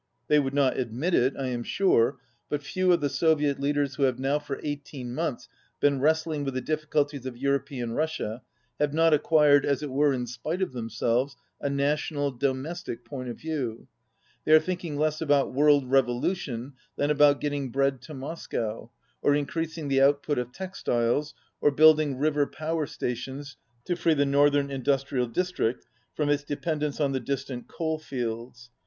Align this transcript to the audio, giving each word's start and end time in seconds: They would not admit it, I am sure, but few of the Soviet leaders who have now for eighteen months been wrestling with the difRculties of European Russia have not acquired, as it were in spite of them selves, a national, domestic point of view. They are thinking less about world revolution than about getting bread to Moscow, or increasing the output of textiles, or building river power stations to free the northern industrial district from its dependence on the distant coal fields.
They 0.29 0.39
would 0.39 0.55
not 0.55 0.77
admit 0.79 1.13
it, 1.13 1.35
I 1.37 1.49
am 1.49 1.61
sure, 1.61 2.17
but 2.49 2.63
few 2.63 2.91
of 2.91 3.01
the 3.01 3.07
Soviet 3.07 3.59
leaders 3.59 3.93
who 3.93 4.01
have 4.05 4.17
now 4.17 4.39
for 4.39 4.59
eighteen 4.63 5.13
months 5.13 5.47
been 5.79 5.99
wrestling 6.01 6.43
with 6.43 6.55
the 6.55 6.61
difRculties 6.63 7.27
of 7.27 7.37
European 7.37 7.91
Russia 7.91 8.41
have 8.79 8.95
not 8.95 9.13
acquired, 9.13 9.63
as 9.63 9.83
it 9.83 9.91
were 9.91 10.11
in 10.11 10.25
spite 10.25 10.59
of 10.63 10.71
them 10.73 10.89
selves, 10.89 11.37
a 11.59 11.69
national, 11.69 12.31
domestic 12.31 13.05
point 13.05 13.29
of 13.29 13.37
view. 13.37 13.87
They 14.43 14.53
are 14.53 14.59
thinking 14.59 14.97
less 14.97 15.21
about 15.21 15.53
world 15.53 15.91
revolution 15.91 16.73
than 16.95 17.11
about 17.11 17.39
getting 17.39 17.69
bread 17.69 18.01
to 18.01 18.15
Moscow, 18.15 18.89
or 19.21 19.35
increasing 19.35 19.87
the 19.87 20.01
output 20.01 20.39
of 20.39 20.51
textiles, 20.51 21.35
or 21.61 21.69
building 21.69 22.17
river 22.17 22.47
power 22.47 22.87
stations 22.87 23.55
to 23.85 23.95
free 23.95 24.15
the 24.15 24.25
northern 24.25 24.71
industrial 24.71 25.27
district 25.27 25.85
from 26.15 26.27
its 26.29 26.43
dependence 26.43 26.99
on 26.99 27.11
the 27.11 27.19
distant 27.19 27.67
coal 27.67 27.99
fields. 27.99 28.71